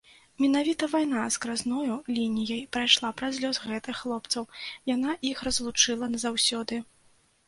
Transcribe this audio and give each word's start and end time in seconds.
Менавіта 0.41 0.87
вайна 0.93 1.25
скразною 1.33 1.97
лініяй 2.15 2.63
прайшла 2.77 3.09
праз 3.19 3.41
лёс 3.43 3.59
гэтых 3.65 3.99
хлопцаў, 4.05 4.47
яна 4.95 5.13
іх 5.33 5.37
разлучыла 5.49 6.09
назаўсёды. 6.15 6.81